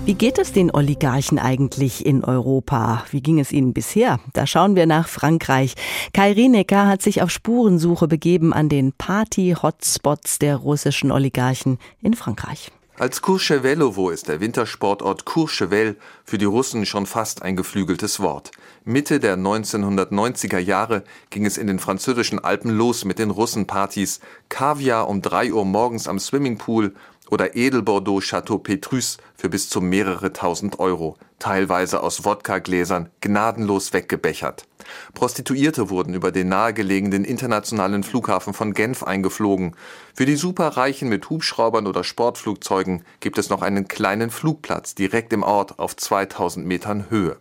Wie 0.05 0.15
geht 0.15 0.39
es 0.39 0.53
den 0.53 0.75
Oligarchen 0.75 1.39
eigentlich 1.39 2.05
in 2.05 2.25
Europa? 2.25 3.05
Wie 3.13 3.23
ging 3.23 3.39
es 3.39 3.53
ihnen 3.53 3.73
bisher? 3.73 4.19
Da 4.33 4.49
schauen 4.49 4.75
wir 4.75 4.87
nach 4.87 5.07
Frankreich. 5.07 5.75
Kai 6.13 6.33
Rienecker 6.33 6.89
hat 6.89 7.03
sich 7.03 7.23
auf 7.23 7.31
Spurensuche 7.31 8.09
begeben 8.09 8.53
an 8.53 8.69
den 8.69 8.93
Party-Hotspots 8.93 10.41
der 10.41 10.57
russischen 10.57 11.13
Oligarchen 11.13 11.79
in 12.01 12.15
Frankreich. 12.15 12.73
Als 13.03 13.21
Courchevellovo 13.21 14.11
ist 14.11 14.29
der 14.29 14.39
Wintersportort 14.39 15.25
Courchevel 15.25 15.97
für 16.25 16.39
die 16.39 16.45
Russen 16.45 16.87
schon 16.87 17.07
fast 17.07 17.43
ein 17.43 17.57
geflügeltes 17.57 18.21
Wort. 18.21 18.53
Mitte 18.85 19.19
der 19.19 19.37
1990er 19.37 20.59
Jahre 20.59 21.03
ging 21.29 21.45
es 21.45 21.59
in 21.59 21.67
den 21.67 21.81
französischen 21.81 22.39
Alpen 22.39 22.71
los 22.71 23.05
mit 23.05 23.19
den 23.19 23.31
Russenpartys. 23.31 24.21
Kaviar 24.49 25.09
um 25.09 25.21
drei 25.21 25.53
Uhr 25.53 25.65
morgens 25.65 26.07
am 26.07 26.21
Swimmingpool 26.21 26.95
oder 27.33 27.57
Edelbordeaux 27.57 28.21
Chateau 28.21 28.59
Petrus 28.59 29.17
für 29.35 29.49
bis 29.49 29.71
zu 29.71 29.81
mehrere 29.81 30.35
tausend 30.35 30.79
Euro, 30.79 31.17
teilweise 31.39 32.03
aus 32.03 32.27
Wodka-Gläsern, 32.27 33.09
gnadenlos 33.23 33.95
weggebechert. 33.95 34.67
Prostituierte 35.15 35.89
wurden 35.89 36.13
über 36.13 36.31
den 36.31 36.51
nahegelegenen 36.51 37.25
internationalen 37.25 38.03
Flughafen 38.03 38.53
von 38.53 38.75
Genf 38.75 39.03
eingeflogen. 39.03 39.75
Für 40.13 40.27
die 40.27 40.37
Superreichen 40.37 41.09
mit 41.09 41.31
Hubschraubern 41.31 41.87
oder 41.87 42.05
Sportflugzeugen 42.05 43.03
gibt 43.21 43.39
es 43.39 43.49
noch 43.49 43.63
einen 43.63 43.89
kleinen 43.89 44.29
Flugplatz 44.29 44.95
direkt 44.95 45.33
im 45.33 45.43
Ort 45.43 45.79
auf 45.79 45.97
2000 45.97 46.67
Metern 46.67 47.07
Höhe. 47.09 47.39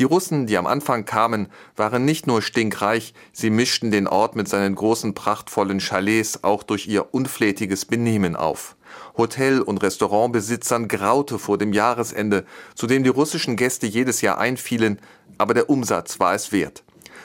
Die 0.00 0.04
Russen, 0.04 0.48
die 0.48 0.58
am 0.58 0.66
Anfang 0.66 1.04
kamen, 1.04 1.46
waren 1.76 2.04
nicht 2.04 2.26
nur 2.26 2.42
stinkreich, 2.42 3.14
sie 3.32 3.50
mischten 3.50 3.92
den 3.92 4.08
Ort 4.08 4.34
mit 4.34 4.48
seinen 4.48 4.74
großen 4.74 5.14
prachtvollen 5.14 5.78
Chalets 5.78 6.42
auch 6.42 6.64
durch 6.64 6.88
ihr 6.88 7.14
unflätiges 7.14 7.84
Benehmen 7.84 8.34
auf. 8.34 8.74
Hotel- 9.16 9.60
und 9.62 9.82
Restaurantbesitzern 9.82 10.88
graute 10.88 11.38
vor 11.38 11.58
dem 11.58 11.72
Jahresende, 11.72 12.44
zu 12.74 12.86
dem 12.86 13.02
die 13.02 13.10
russischen 13.10 13.56
Gäste 13.56 13.86
jedes 13.86 14.20
Jahr 14.20 14.38
einfielen, 14.38 15.00
aber 15.38 15.54
der 15.54 15.70
Umsatz 15.70 16.20
war 16.20 16.34
es 16.34 16.52
wert. 16.52 16.82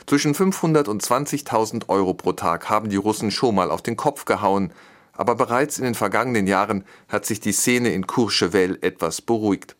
Zwischen 0.07 0.35
500 0.35 0.87
und 0.87 1.03
20.000 1.03 1.89
Euro 1.89 2.13
pro 2.13 2.33
Tag 2.33 2.69
haben 2.69 2.89
die 2.89 2.95
Russen 2.95 3.31
schon 3.31 3.55
mal 3.55 3.71
auf 3.71 3.81
den 3.81 3.95
Kopf 3.95 4.25
gehauen, 4.25 4.71
aber 5.13 5.35
bereits 5.35 5.77
in 5.79 5.85
den 5.85 5.95
vergangenen 5.95 6.45
Jahren 6.45 6.85
hat 7.07 7.25
sich 7.25 7.39
die 7.39 7.53
Szene 7.53 7.93
in 7.93 8.05
Courchevel 8.05 8.77
etwas 8.81 9.21
beruhigt. 9.21 9.75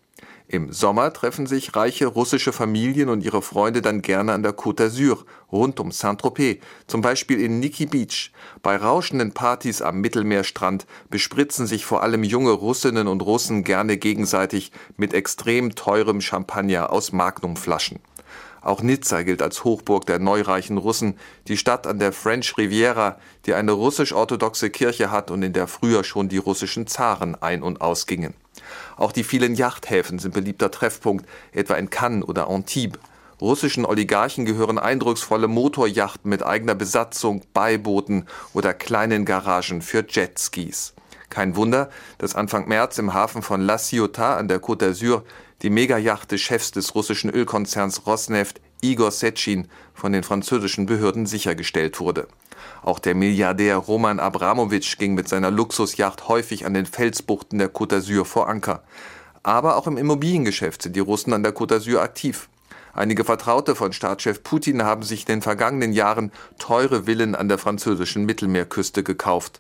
Im 0.48 0.72
Sommer 0.72 1.12
treffen 1.12 1.48
sich 1.48 1.76
reiche 1.76 2.06
russische 2.06 2.54
Familien 2.54 3.10
und 3.10 3.24
ihre 3.24 3.42
Freunde 3.42 3.82
dann 3.82 4.04
gerne 4.04 4.32
an 4.32 4.44
der 4.44 4.56
Côte 4.56 4.84
d'Azur, 4.84 5.26
rund 5.52 5.80
um 5.80 5.92
Saint-Tropez, 5.92 6.60
zum 6.86 7.02
Beispiel 7.02 7.42
in 7.42 7.60
Nikki 7.60 7.88
Beach. 7.88 8.32
Bei 8.62 8.78
rauschenden 8.78 9.34
Partys 9.34 9.82
am 9.82 10.02
Mittelmeerstrand 10.02 10.86
bespritzen 11.10 11.66
sich 11.66 11.84
vor 11.84 12.04
allem 12.04 12.24
junge 12.24 12.52
Russinnen 12.52 13.08
und 13.08 13.22
Russen 13.22 13.64
gerne 13.64 13.98
gegenseitig 13.98 14.72
mit 14.98 15.16
extrem 15.16 15.74
teurem 15.74 16.22
Champagner 16.22 16.92
aus 16.92 17.12
Magnumflaschen. 17.12 18.00
Auch 18.62 18.84
Nizza 18.84 19.24
gilt 19.24 19.42
als 19.42 19.64
Hochburg 19.64 20.06
der 20.06 20.20
neureichen 20.20 20.78
Russen, 20.78 21.18
die 21.48 21.58
Stadt 21.58 21.88
an 21.88 21.98
der 21.98 22.12
French 22.12 22.56
Riviera, 22.58 23.18
die 23.48 23.56
eine 23.56 23.72
russisch-orthodoxe 23.72 24.70
Kirche 24.70 25.10
hat 25.10 25.32
und 25.32 25.42
in 25.42 25.54
der 25.54 25.68
früher 25.68 26.04
schon 26.04 26.30
die 26.30 26.38
russischen 26.38 26.86
Zaren 26.86 27.36
ein- 27.42 27.64
und 27.64 27.82
ausgingen. 27.82 28.36
Auch 28.98 29.12
die 29.12 29.24
vielen 29.24 29.56
Yachthäfen 29.56 30.20
sind 30.20 30.34
beliebter 30.34 30.72
Treffpunkt, 30.72 31.28
etwa 31.52 31.76
in 31.76 31.90
Cannes 31.90 32.24
oder 32.28 32.50
Antibes. 32.50 33.00
Russischen 33.42 33.86
Oligarchen 33.86 34.46
gehören 34.46 34.80
eindrucksvolle 34.80 35.50
Motorjachten 35.50 36.30
mit 36.30 36.42
eigener 36.42 36.76
Besatzung, 36.76 37.42
Beibooten 37.54 38.28
oder 38.54 38.74
kleinen 38.74 39.26
Garagen 39.26 39.82
für 39.82 40.06
Jetskis. 40.08 40.94
Kein 41.30 41.58
Wunder, 41.58 41.90
dass 42.18 42.36
Anfang 42.36 42.68
März 42.68 42.98
im 42.98 43.14
Hafen 43.14 43.42
von 43.42 43.60
La 43.60 43.78
Ciotat 43.78 44.40
an 44.40 44.48
der 44.48 44.62
Côte 44.62 44.86
d'Azur 44.86 45.24
die 45.64 45.70
Megayacht 45.70 46.32
des 46.32 46.42
Chefs 46.42 46.72
des 46.72 46.96
russischen 46.96 47.30
Ölkonzerns 47.30 48.06
Rosneft, 48.06 48.62
Igor 48.82 49.12
Setschin, 49.12 49.68
von 49.94 50.14
den 50.14 50.24
französischen 50.24 50.86
Behörden 50.86 51.26
sichergestellt 51.26 52.00
wurde. 52.00 52.28
Auch 52.84 53.00
der 53.00 53.16
Milliardär 53.16 53.78
Roman 53.78 54.20
Abramowitsch 54.20 54.98
ging 54.98 55.14
mit 55.14 55.28
seiner 55.28 55.52
Luxusjacht 55.52 56.28
häufig 56.28 56.66
an 56.66 56.74
den 56.74 56.86
Felsbuchten 56.86 57.60
der 57.60 57.74
Côte 57.74 57.96
d'Azur 57.96 58.26
vor 58.26 58.48
Anker. 58.48 58.84
Aber 59.44 59.76
auch 59.76 59.88
im 59.88 59.98
Immobiliengeschäft 59.98 60.82
sind 60.82 60.96
die 60.96 61.02
Russen 61.02 61.34
an 61.34 61.44
der 61.44 61.56
Côte 61.56 61.76
d'Azur 61.76 62.00
aktiv. 62.00 62.50
Einige 62.94 63.26
Vertraute 63.26 63.76
von 63.76 63.92
Staatschef 63.92 64.42
Putin 64.42 64.84
haben 64.84 65.04
sich 65.04 65.22
in 65.22 65.36
den 65.36 65.42
vergangenen 65.42 65.92
Jahren 65.92 66.32
teure 66.60 67.04
Villen 67.04 67.36
an 67.36 67.50
der 67.50 67.58
französischen 67.58 68.26
Mittelmeerküste 68.26 69.04
gekauft. 69.04 69.60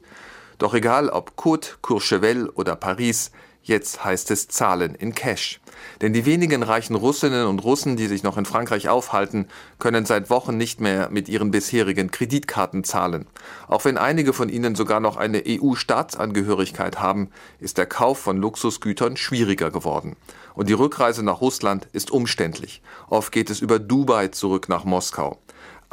Doch 0.57 0.73
egal 0.73 1.09
ob 1.09 1.33
Côte, 1.35 1.75
Courchevel 1.81 2.49
oder 2.49 2.75
Paris, 2.77 3.31
Jetzt 3.67 4.05
heißt 4.05 4.29
es 4.29 4.47
Zahlen 4.47 4.93
in 4.93 5.15
Cash. 5.15 5.59
Denn 5.99 6.13
die 6.13 6.27
wenigen 6.27 6.61
reichen 6.61 6.95
Russinnen 6.95 7.47
und 7.47 7.63
Russen, 7.63 7.97
die 7.97 8.05
sich 8.05 8.21
noch 8.21 8.37
in 8.37 8.45
Frankreich 8.45 8.89
aufhalten, 8.89 9.47
können 9.79 10.05
seit 10.05 10.29
Wochen 10.29 10.55
nicht 10.55 10.79
mehr 10.81 11.09
mit 11.09 11.27
ihren 11.29 11.49
bisherigen 11.49 12.11
Kreditkarten 12.11 12.83
zahlen. 12.83 13.25
Auch 13.67 13.83
wenn 13.83 13.97
einige 13.97 14.33
von 14.33 14.49
ihnen 14.49 14.75
sogar 14.75 14.99
noch 14.99 15.17
eine 15.17 15.41
EU-Staatsangehörigkeit 15.47 16.99
haben, 16.99 17.31
ist 17.59 17.79
der 17.79 17.87
Kauf 17.87 18.19
von 18.19 18.37
Luxusgütern 18.37 19.17
schwieriger 19.17 19.71
geworden. 19.71 20.15
Und 20.53 20.69
die 20.69 20.73
Rückreise 20.73 21.23
nach 21.23 21.41
Russland 21.41 21.87
ist 21.91 22.11
umständlich. 22.11 22.83
Oft 23.09 23.31
geht 23.31 23.49
es 23.49 23.61
über 23.61 23.79
Dubai 23.79 24.27
zurück 24.27 24.69
nach 24.69 24.85
Moskau. 24.85 25.39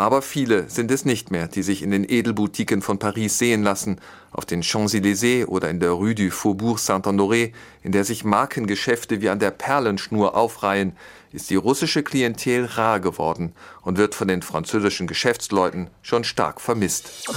Aber 0.02 0.20
viele 0.20 0.68
sind 0.68 0.90
es 0.90 1.04
nicht 1.04 1.30
mehr, 1.30 1.46
die 1.46 1.62
sich 1.62 1.80
in 1.80 1.92
den 1.92 2.02
Edelboutiquen 2.02 2.82
von 2.82 2.98
Paris 2.98 3.38
sehen 3.38 3.62
lassen, 3.62 4.00
auf 4.32 4.44
den 4.44 4.64
Champs-Élysées 4.64 5.46
oder 5.46 5.70
in 5.70 5.78
der 5.78 5.92
Rue 5.92 6.16
du 6.16 6.28
Faubourg 6.28 6.80
Saint-Honoré, 6.80 7.52
in 7.84 7.92
der 7.92 8.02
sich 8.02 8.24
Markengeschäfte 8.24 9.20
wie 9.20 9.28
an 9.28 9.38
der 9.38 9.52
Perlenschnur 9.52 10.36
aufreihen, 10.36 10.96
ist 11.30 11.50
die 11.50 11.54
russische 11.54 12.02
Klientel 12.02 12.64
rar 12.64 12.98
geworden 12.98 13.52
und 13.82 13.96
wird 13.96 14.16
von 14.16 14.26
den 14.26 14.42
französischen 14.42 15.06
Geschäftsleuten 15.06 15.88
schon 16.02 16.24
stark 16.24 16.60
vermisst. 16.60 17.28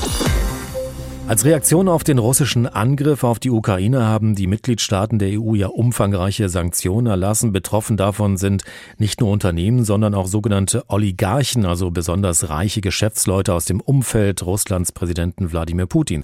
Als 1.28 1.44
Reaktion 1.44 1.90
auf 1.90 2.04
den 2.04 2.20
russischen 2.20 2.68
Angriff 2.68 3.24
auf 3.24 3.40
die 3.40 3.50
Ukraine 3.50 4.06
haben 4.06 4.36
die 4.36 4.46
Mitgliedstaaten 4.46 5.18
der 5.18 5.42
EU 5.42 5.56
ja 5.56 5.68
umfangreiche 5.68 6.50
Sanktionen 6.50 7.08
erlassen. 7.08 7.52
Betroffen 7.52 7.98
davon 7.98 8.38
sind 8.38 8.64
nicht 9.00 9.22
nur 9.22 9.32
Unternehmen, 9.32 9.84
sondern 9.86 10.14
auch 10.14 10.28
sogenannte 10.28 10.84
Oligarchen, 10.88 11.66
also 11.66 11.90
besonders 11.90 12.50
reiche 12.50 12.80
Geschäftsleute 12.80 13.56
aus 13.56 13.66
dem 13.66 13.82
Umfeld 13.82 14.46
Russlands 14.46 14.92
Präsidenten 14.92 15.52
Wladimir 15.52 15.88
Putin. 15.88 16.24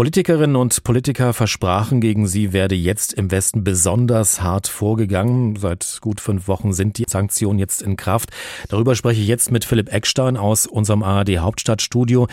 Politikerinnen 0.00 0.56
und 0.56 0.82
Politiker 0.82 1.34
versprachen, 1.34 2.00
gegen 2.00 2.26
sie 2.26 2.54
werde 2.54 2.74
jetzt 2.74 3.12
im 3.12 3.30
Westen 3.30 3.64
besonders 3.64 4.40
hart 4.40 4.66
vorgegangen. 4.66 5.56
Seit 5.56 5.98
gut 6.00 6.22
fünf 6.22 6.48
Wochen 6.48 6.72
sind 6.72 6.96
die 6.96 7.04
Sanktionen 7.06 7.58
jetzt 7.58 7.82
in 7.82 7.96
Kraft. 7.96 8.30
Darüber 8.70 8.94
spreche 8.94 9.20
ich 9.20 9.28
jetzt 9.28 9.52
mit 9.52 9.66
Philipp 9.66 9.92
Eckstein 9.92 10.38
aus 10.38 10.64
unserem 10.64 11.02
ARD 11.02 11.40
Hauptstadtstudio. 11.40 12.28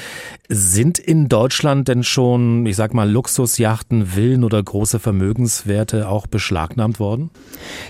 Sind 0.47 0.97
in 0.97 1.27
Deutschland 1.27 1.89
denn 1.89 2.03
schon, 2.03 2.65
ich 2.65 2.77
sag 2.77 2.93
mal, 2.93 3.11
Luxusjachten, 3.11 4.05
Villen 4.05 4.45
oder 4.45 4.63
große 4.63 4.99
Vermögenswerte 4.99 6.07
auch 6.07 6.25
beschlagnahmt 6.25 7.01
worden? 7.01 7.31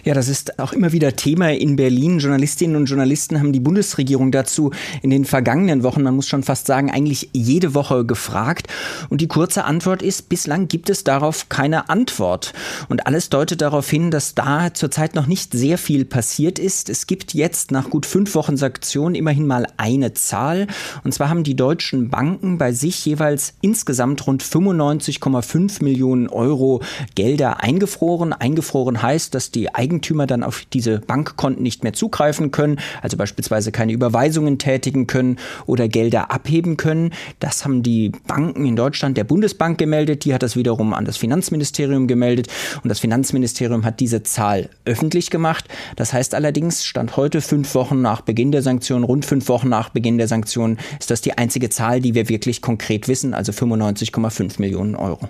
Ja, 0.03 0.15
das 0.15 0.27
ist 0.27 0.57
auch 0.57 0.74
immer 0.74 0.91
wieder 0.91 1.15
Thema 1.15 1.51
in 1.51 1.75
Berlin. 1.75 2.17
Journalistinnen 2.17 2.77
und 2.77 2.88
Journalisten 2.88 3.39
haben 3.39 3.53
die 3.53 3.60
Bundesregierung 3.60 4.31
dazu 4.31 4.72
in 5.03 5.12
den 5.12 5.24
vergangenen 5.24 5.84
Wochen, 5.84 6.01
man 6.01 6.15
muss 6.15 6.27
schon 6.27 6.41
fast 6.41 6.65
sagen, 6.65 6.89
eigentlich 6.89 7.29
jede 7.34 7.75
Woche 7.75 8.05
gefragt. 8.05 8.69
Und 9.10 9.22
die 9.22 9.27
kurze 9.27 9.67
Antwort 9.68 10.02
ist, 10.02 10.30
bislang 10.30 10.68
gibt 10.68 10.90
es 10.90 11.04
darauf 11.04 11.50
keine 11.50 11.90
Antwort. 11.90 12.54
Und 12.90 13.06
alles 13.06 13.30
deutet 13.30 13.62
darauf 13.62 13.90
hin, 13.90 14.12
dass 14.12 14.34
da 14.36 14.74
zurzeit 14.74 15.16
noch 15.16 15.28
nicht 15.28 15.54
sehr 15.54 15.78
viel 15.78 16.06
passiert 16.06 16.60
ist. 16.60 16.90
Es 16.90 17.08
gibt 17.08 17.34
jetzt 17.34 17.72
nach 17.72 17.90
gut 17.90 18.06
fünf 18.06 18.34
Wochen 18.36 18.58
Sanktionen 18.58 19.16
immerhin 19.16 19.46
mal 19.46 19.68
eine 19.78 20.14
Zahl. 20.14 20.68
Und 21.04 21.14
zwar 21.14 21.30
haben 21.30 21.44
die 21.44 21.56
deutschen 21.56 22.10
Banken 22.10 22.58
bei 22.58 22.72
sich 22.72 23.06
jeweils 23.06 23.54
insgesamt 23.62 24.26
rund 24.26 24.44
95,5 24.44 25.84
Millionen 25.84 26.28
Euro 26.28 26.82
Gelder 27.16 27.62
eingefroren. 27.62 28.34
Eingefroren 28.34 29.02
heißt, 29.02 29.34
dass 29.36 29.52
die 29.52 29.74
Eigentümer 29.76 30.28
dann 30.28 30.44
auf 30.44 30.64
diese 30.74 31.00
Bankkonten 31.00 31.64
nicht 31.64 31.84
mehr 31.84 31.94
zugreifen 31.94 32.52
können, 32.52 32.80
also 33.02 33.18
beispielsweise 33.18 33.72
keine 33.72 33.92
Überweisungen 33.92 34.58
tätigen 34.58 35.08
können 35.08 35.38
oder 35.66 35.88
Gelder 35.88 36.32
abheben 36.32 36.78
können. 36.78 37.12
Das 37.40 37.66
haben 37.66 37.84
die 37.84 38.12
Banken 38.28 38.66
in 38.66 38.76
Deutschland, 38.76 39.18
der 39.18 39.24
Bundes 39.24 39.47
Bundesbank 39.48 39.77
gemeldet, 39.77 40.25
die 40.25 40.34
hat 40.34 40.44
das 40.44 40.58
wiederum 40.58 40.94
an 40.94 41.06
das 41.06 41.16
Finanzministerium 41.16 42.08
gemeldet 42.08 42.48
und 42.84 42.89
das 42.89 43.00
Finanzministerium 43.00 43.86
hat 43.86 44.01
diese 44.01 44.22
Zahl 44.24 44.70
öffentlich 44.84 45.30
gemacht. 45.30 45.66
Das 45.96 46.12
heißt 46.12 46.36
allerdings, 46.36 46.86
Stand 46.86 47.16
heute, 47.16 47.39
fünf 47.39 47.74
Wochen 47.74 48.01
nach 48.01 48.22
Beginn 48.22 48.51
der 48.51 48.62
Sanktionen, 48.62 49.06
rund 49.06 49.25
fünf 49.25 49.48
Wochen 49.48 49.70
nach 49.70 49.89
Beginn 49.89 50.18
der 50.18 50.27
Sanktionen, 50.27 50.77
ist 51.00 51.12
das 51.12 51.22
die 51.22 51.38
einzige 51.38 51.70
Zahl, 51.70 52.01
die 52.01 52.13
wir 52.13 52.27
wirklich 52.27 52.62
konkret 52.62 53.08
wissen, 53.08 53.34
also 53.34 53.54
95,5 53.54 54.60
Millionen 54.60 54.96
Euro. 54.96 55.30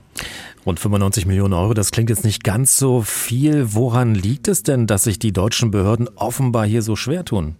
Rund 0.65 0.79
95 0.79 1.27
Millionen 1.27 1.53
Euro, 1.53 1.75
das 1.75 1.91
klingt 1.91 2.09
jetzt 2.09 2.25
nicht 2.25 2.43
ganz 2.43 2.77
so 2.77 3.01
viel. 3.01 3.75
Woran 3.75 4.15
liegt 4.15 4.47
es 4.47 4.63
denn, 4.63 4.87
dass 4.87 5.03
sich 5.03 5.19
die 5.19 5.31
deutschen 5.31 5.69
Behörden 5.69 6.09
offenbar 6.15 6.65
hier 6.65 6.81
so 6.81 6.95
schwer 6.95 7.23
tun? 7.23 7.55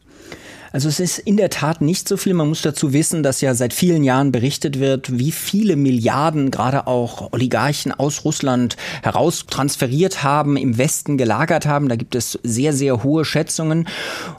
Also 0.77 0.89
es 0.89 0.99
ist 0.99 1.17
in 1.17 1.37
der 1.37 1.49
Tat 1.49 1.81
nicht 1.81 2.07
so 2.07 2.17
viel. 2.17 2.35
Man 2.35 2.49
muss 2.49 2.61
dazu 2.61 2.93
wissen, 2.93 3.23
dass 3.23 3.41
ja 3.41 3.55
seit 3.55 3.73
vielen 3.73 4.03
Jahren 4.03 4.31
berichtet 4.31 4.79
wird, 4.79 5.17
wie 5.17 5.31
viele 5.31 5.75
Milliarden 5.75 6.51
gerade 6.51 6.85
auch 6.85 7.33
Oligarchen 7.33 7.91
aus 7.91 8.23
Russland 8.25 8.77
heraus 9.01 9.47
transferiert 9.47 10.21
haben, 10.21 10.55
im 10.55 10.77
Westen 10.77 11.17
gelagert 11.17 11.65
haben. 11.65 11.89
Da 11.89 11.95
gibt 11.95 12.13
es 12.13 12.37
sehr, 12.43 12.73
sehr 12.73 13.01
hohe 13.01 13.25
Schätzungen. 13.25 13.87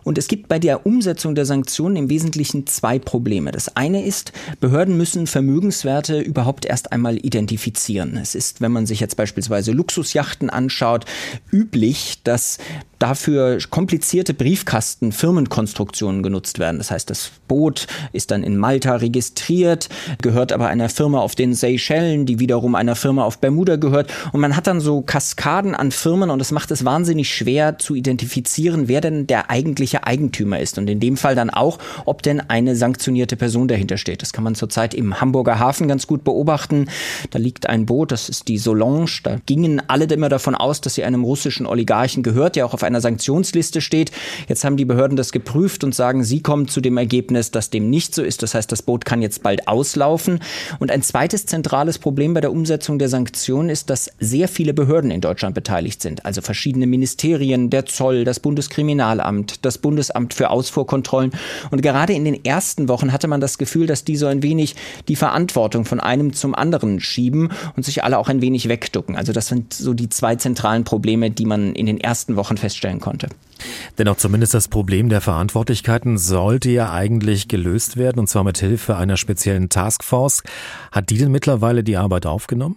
Und 0.05 0.17
es 0.17 0.29
gibt 0.29 0.47
bei 0.47 0.61
der 0.61 0.87
Umsetzung 0.87 1.35
der 1.35 1.45
Sanktionen 1.45 1.97
im 1.97 2.09
Wesentlichen 2.09 2.69
zwei 2.69 3.01
Probleme. 3.01 3.51
Das 3.51 3.77
eine 3.77 4.05
ist, 4.05 4.31
Behörden 4.61 4.97
müssen 4.97 5.27
Vermögenswerte 5.27 6.21
überhaupt 6.21 6.67
erst 6.67 6.93
einmal 6.93 7.17
identifizieren. 7.17 8.17
Es 8.17 8.37
ist, 8.37 8.61
wenn 8.61 8.71
man 8.71 8.87
sich 8.87 9.01
jetzt 9.01 9.17
beispielsweise 9.17 9.73
Luxusjachten 9.73 10.51
anschaut, 10.51 11.05
üblich, 11.51 12.21
dass 12.23 12.59
dafür 12.99 13.59
komplizierte 13.71 14.35
Briefkasten-Firmenkonstruktionen 14.35 16.23
genutzt 16.23 16.59
werden. 16.59 16.79
Das 16.79 16.91
heißt, 16.91 17.09
das 17.09 17.31
Boot 17.47 17.87
ist 18.13 18.31
dann 18.31 18.43
in 18.43 18.57
Malta 18.57 18.97
registriert, 18.97 19.89
gehört 20.21 20.53
aber 20.53 20.69
einer 20.69 20.89
Firma 20.89 21.21
auf 21.21 21.35
den 21.35 21.55
Seychellen, 21.55 22.27
die 22.27 22.41
wiederum 22.41 22.75
einer 22.75 22.97
Firma 22.97 23.25
auf 23.25 23.39
Bermuda 23.39 23.77
gehört. 23.77 24.13
Und 24.33 24.41
man 24.41 24.57
hat 24.57 24.67
dann 24.67 24.81
so 24.81 25.01
Kaskaden 25.03 25.75
an 25.75 25.93
Firmen 25.93 26.31
und 26.31 26.39
das 26.39 26.53
macht 26.53 26.71
es 26.71 26.85
wahnsinnig 26.85 27.33
schwer 27.35 27.79
zu 27.79 27.95
identifizieren, 27.95 28.89
wer 28.89 29.01
denn 29.01 29.27
der 29.27 29.51
eigentliche 29.51 30.05
Eigentümer 30.05 30.61
ist. 30.61 30.79
Und 30.79 30.91
in 30.91 31.01
dem 31.01 31.17
Fall 31.17 31.35
dann 31.35 31.51
auch, 31.51 31.79
ob 32.05 32.23
denn 32.23 32.41
eine 32.41 32.77
sanktionierte 32.77 33.37
Person 33.37 33.69
dahinter 33.69 33.97
steht. 33.97 34.23
Das 34.23 34.33
kann 34.33 34.45
man 34.45 34.55
zurzeit 34.55 34.95
im 34.95 35.21
Hamburger 35.21 35.59
Hafen 35.59 35.89
ganz 35.89 36.07
gut 36.07 36.25
beobachten. 36.25 36.87
Da 37.31 37.39
liegt 37.39 37.69
ein 37.69 37.87
Boot, 37.87 38.13
das 38.13 38.29
ist 38.29 38.49
die 38.49 38.59
Solange. 38.59 39.07
Da 39.23 39.37
gingen 39.47 39.83
alle 39.87 40.05
immer 40.05 40.29
davon 40.29 40.55
aus, 40.55 40.81
dass 40.81 40.95
sie 40.95 41.05
einem 41.05 41.25
russischen 41.25 41.67
Oligarchen 41.67 42.23
gehört, 42.23 42.57
der 42.57 42.67
auch 42.67 42.75
auf 42.75 42.83
einer 42.89 43.01
Sanktionsliste 43.01 43.81
steht. 43.81 44.11
Jetzt 44.49 44.65
haben 44.65 44.77
die 44.77 44.85
Behörden 44.85 45.17
das 45.17 45.31
geprüft 45.31 45.85
und 45.85 45.95
sagen, 45.95 46.25
sie 46.25 46.41
kommen 46.41 46.67
zu 46.67 46.81
dem 46.81 46.97
Ergebnis, 46.97 47.51
dass 47.51 47.71
dem 47.71 47.91
nicht 47.91 48.15
so 48.15 48.23
ist. 48.23 48.43
Das 48.43 48.55
heißt, 48.55 48.73
das 48.73 48.83
Boot 48.83 49.05
kann 49.05 49.23
jetzt 49.23 49.43
bald 49.43 49.69
auslaufen. 49.69 50.41
Und 50.81 50.91
ein 50.91 51.03
zweites 51.03 51.47
zentrales 51.47 51.99
Problem 51.99 52.35
bei 52.35 52.41
der 52.41 52.51
Umsetzung 52.51 52.99
der 52.99 53.09
Sanktionen 53.09 53.69
ist, 53.69 53.91
dass 53.91 54.11
sehr 54.19 54.49
viele 54.49 54.75
Behörden 54.75 55.11
in 55.11 55.21
Deutschland 55.21 55.55
beteiligt 55.55 56.03
sind. 56.03 56.25
Also 56.25 56.41
verschiedene 56.41 56.87
Ministerien, 56.87 57.71
der 57.71 57.87
Zoll, 57.87 58.25
das 58.25 58.41
Bundeskriminalamt, 58.41 59.65
das 59.65 59.79
Bundesamt 59.79 60.35
für 60.35 60.51
Ausfuhrkontrollen. 60.51 61.33
Und 61.71 61.83
gerade 61.83 62.15
in 62.15 62.25
den 62.25 62.45
ersten 62.45 62.89
Wochen 62.89 63.13
hatte 63.13 63.29
man 63.29 63.41
das 63.41 63.59
Gefühl, 63.59 63.87
dass 63.87 64.05
die 64.05 64.17
so 64.17 64.27
ein 64.27 64.43
wenig 64.43 64.75
die 65.07 65.17
Verantwortung 65.17 65.85
von 65.85 66.01
einem 66.01 66.33
zum 66.33 66.55
anderen 66.55 67.01
schieben 67.01 67.51
und 67.77 67.85
sich 67.85 68.03
alle 68.03 68.19
auch 68.19 68.29
ein 68.29 68.41
wenig 68.41 68.69
wegducken. 68.69 69.15
Also 69.15 69.33
das 69.33 69.47
sind 69.47 69.75
so 69.75 69.95
die 69.95 70.09
zwei 70.09 70.37
zentralen 70.37 70.85
Probleme, 70.85 71.31
die 71.31 71.45
man 71.45 71.75
in 71.75 71.87
den 71.87 72.01
ersten 72.01 72.37
Wochen 72.37 72.57
feststellt 72.57 72.78
feststellen 72.79 73.01
konnte. 73.01 73.29
Dennoch 73.99 74.17
zumindest 74.17 74.55
das 74.55 74.69
Problem 74.69 75.09
der 75.09 75.21
Verantwortlichkeiten 75.21 76.17
sollte 76.17 76.71
ja 76.71 76.93
eigentlich 76.93 77.49
gelöst 77.49 77.97
werden, 77.97 78.21
und 78.21 78.29
zwar 78.29 78.45
mit 78.45 78.59
Hilfe 78.59 78.97
einer 78.97 79.17
speziellen 79.17 79.69
Taskforce. 79.69 80.45
Hat 80.93 81.11
die 81.11 81.19
denn 81.19 81.33
mittlerweile 81.33 81.83
die 81.83 81.97
Arbeit 81.97 82.25
aufgenommen? 82.27 82.77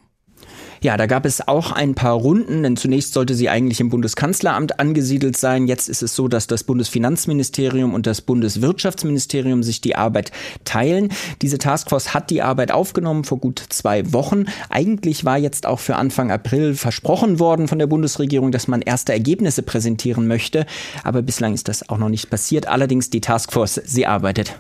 Ja, 0.84 0.98
da 0.98 1.06
gab 1.06 1.28
es 1.28 1.48
auch 1.48 1.72
ein 1.72 1.94
paar 1.94 2.16
Runden, 2.16 2.64
denn 2.64 2.76
zunächst 2.76 3.14
sollte 3.14 3.36
sie 3.36 3.50
eigentlich 3.50 3.80
im 3.80 3.90
Bundeskanzleramt 3.90 4.80
angesiedelt 4.80 5.38
sein. 5.38 5.68
Jetzt 5.68 5.88
ist 5.88 6.02
es 6.02 6.16
so, 6.16 6.28
dass 6.28 6.48
das 6.48 6.64
Bundesfinanzministerium 6.64 7.94
und 7.94 8.08
das 8.08 8.22
Bundeswirtschaftsministerium 8.22 9.62
sich 9.62 9.82
die 9.82 9.96
Arbeit 9.96 10.32
teilen. 10.66 11.10
Diese 11.44 11.60
Taskforce 11.60 12.16
hat 12.16 12.32
die 12.32 12.42
Arbeit 12.42 12.72
aufgenommen 12.72 13.26
vor 13.26 13.38
gut 13.38 13.64
zwei 13.70 14.12
Wochen. 14.12 14.46
Eigentlich 14.72 15.24
war 15.24 15.38
jetzt 15.38 15.68
auch 15.68 15.80
für 15.80 15.98
Anfang 15.98 16.32
April 16.32 16.74
versprochen 16.74 17.40
worden 17.40 17.68
von 17.68 17.78
der 17.78 17.86
Bundesregierung, 17.86 18.52
dass 18.52 18.68
man 18.68 18.82
erste 18.82 19.14
Ergebnisse 19.14 19.62
präsentieren 19.62 20.26
möchte. 20.26 20.66
Aber 21.04 21.22
bislang 21.22 21.54
ist 21.54 21.68
das 21.68 21.90
auch 21.90 22.00
noch 22.00 22.10
nicht 22.10 22.32
passiert. 22.32 22.68
Allerdings 22.68 23.12
die 23.12 23.22
Taskforce, 23.22 23.82
sie 23.86 24.08
arbeitet. 24.08 24.60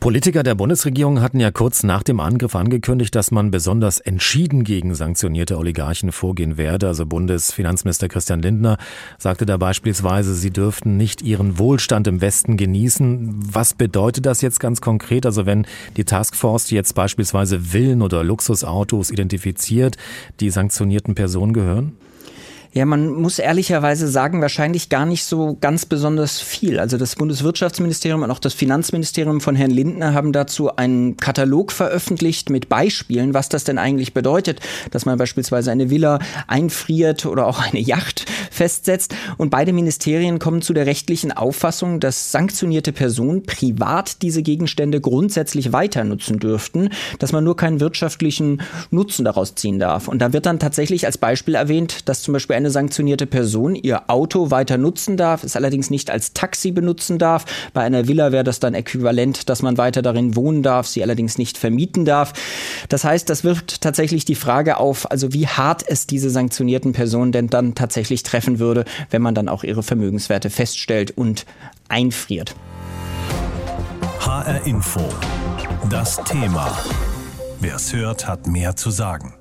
Politiker 0.00 0.44
der 0.44 0.54
Bundesregierung 0.54 1.20
hatten 1.20 1.40
ja 1.40 1.50
kurz 1.50 1.82
nach 1.82 2.04
dem 2.04 2.20
Angriff 2.20 2.54
angekündigt, 2.54 3.12
dass 3.16 3.32
man 3.32 3.50
besonders 3.50 3.98
entschieden 3.98 4.62
gegen 4.62 4.94
sanktionierte 4.94 5.58
Oligarchen 5.58 6.12
vorgehen 6.12 6.56
werde. 6.56 6.86
Also 6.86 7.04
Bundesfinanzminister 7.04 8.08
Christian 8.08 8.40
Lindner 8.40 8.78
sagte 9.18 9.44
da 9.44 9.56
beispielsweise, 9.56 10.36
sie 10.36 10.52
dürften 10.52 10.96
nicht 10.96 11.22
ihren 11.22 11.58
Wohlstand 11.58 12.06
im 12.06 12.20
Westen 12.20 12.56
genießen. 12.56 13.40
Was 13.52 13.74
bedeutet 13.74 14.24
das 14.24 14.40
jetzt 14.40 14.60
ganz 14.60 14.80
konkret? 14.80 15.26
Also 15.26 15.46
wenn 15.46 15.66
die 15.96 16.04
Taskforce 16.04 16.70
jetzt 16.70 16.94
beispielsweise 16.94 17.58
Villen 17.58 18.00
oder 18.00 18.22
Luxusautos 18.22 19.10
identifiziert, 19.10 19.96
die 20.38 20.50
sanktionierten 20.50 21.16
Personen 21.16 21.52
gehören? 21.52 21.96
Ja, 22.74 22.84
man 22.84 23.10
muss 23.10 23.38
ehrlicherweise 23.38 24.08
sagen, 24.08 24.42
wahrscheinlich 24.42 24.90
gar 24.90 25.06
nicht 25.06 25.24
so 25.24 25.56
ganz 25.58 25.86
besonders 25.86 26.38
viel. 26.38 26.78
Also 26.78 26.98
das 26.98 27.16
Bundeswirtschaftsministerium 27.16 28.22
und 28.22 28.30
auch 28.30 28.38
das 28.38 28.52
Finanzministerium 28.52 29.40
von 29.40 29.56
Herrn 29.56 29.70
Lindner 29.70 30.12
haben 30.12 30.32
dazu 30.32 30.76
einen 30.76 31.16
Katalog 31.16 31.72
veröffentlicht 31.72 32.50
mit 32.50 32.68
Beispielen, 32.68 33.32
was 33.32 33.48
das 33.48 33.64
denn 33.64 33.78
eigentlich 33.78 34.12
bedeutet, 34.12 34.60
dass 34.90 35.06
man 35.06 35.16
beispielsweise 35.16 35.72
eine 35.72 35.88
Villa 35.88 36.18
einfriert 36.46 37.24
oder 37.24 37.46
auch 37.46 37.58
eine 37.58 37.80
Yacht 37.80 38.26
festsetzt. 38.50 39.14
Und 39.38 39.48
beide 39.48 39.72
Ministerien 39.72 40.38
kommen 40.38 40.60
zu 40.60 40.74
der 40.74 40.84
rechtlichen 40.84 41.32
Auffassung, 41.32 42.00
dass 42.00 42.32
sanktionierte 42.32 42.92
Personen 42.92 43.44
privat 43.44 44.20
diese 44.20 44.42
Gegenstände 44.42 45.00
grundsätzlich 45.00 45.72
weiter 45.72 46.04
nutzen 46.04 46.38
dürften, 46.38 46.90
dass 47.18 47.32
man 47.32 47.44
nur 47.44 47.56
keinen 47.56 47.80
wirtschaftlichen 47.80 48.60
Nutzen 48.90 49.24
daraus 49.24 49.54
ziehen 49.54 49.78
darf. 49.78 50.06
Und 50.06 50.18
da 50.20 50.34
wird 50.34 50.44
dann 50.44 50.58
tatsächlich 50.58 51.06
als 51.06 51.16
Beispiel 51.16 51.54
erwähnt, 51.54 52.08
dass 52.10 52.22
zum 52.22 52.34
Beispiel 52.34 52.57
eine 52.58 52.70
sanktionierte 52.70 53.26
Person 53.26 53.76
ihr 53.76 54.10
Auto 54.10 54.50
weiter 54.50 54.78
nutzen 54.78 55.16
darf, 55.16 55.44
es 55.44 55.54
allerdings 55.54 55.90
nicht 55.90 56.10
als 56.10 56.32
Taxi 56.32 56.72
benutzen 56.72 57.18
darf. 57.18 57.44
Bei 57.72 57.82
einer 57.82 58.08
Villa 58.08 58.32
wäre 58.32 58.42
das 58.42 58.58
dann 58.58 58.74
äquivalent, 58.74 59.48
dass 59.48 59.62
man 59.62 59.78
weiter 59.78 60.02
darin 60.02 60.34
wohnen 60.34 60.64
darf, 60.64 60.88
sie 60.88 61.02
allerdings 61.02 61.38
nicht 61.38 61.56
vermieten 61.56 62.04
darf. 62.04 62.32
Das 62.88 63.04
heißt, 63.04 63.30
das 63.30 63.44
wirft 63.44 63.80
tatsächlich 63.80 64.24
die 64.24 64.34
Frage 64.34 64.76
auf, 64.76 65.10
also 65.10 65.32
wie 65.32 65.46
hart 65.46 65.84
es 65.86 66.06
diese 66.08 66.30
sanktionierten 66.30 66.92
Personen 66.92 67.30
denn 67.30 67.46
dann 67.46 67.76
tatsächlich 67.76 68.24
treffen 68.24 68.58
würde, 68.58 68.84
wenn 69.10 69.22
man 69.22 69.36
dann 69.36 69.48
auch 69.48 69.62
ihre 69.62 69.84
Vermögenswerte 69.84 70.50
feststellt 70.50 71.16
und 71.16 71.46
einfriert. 71.88 72.56
HR 74.20 74.66
Info. 74.66 75.00
Das 75.88 76.16
Thema. 76.24 76.76
Wer 77.60 77.76
es 77.76 77.92
hört, 77.92 78.26
hat 78.26 78.48
mehr 78.48 78.74
zu 78.74 78.90
sagen. 78.90 79.37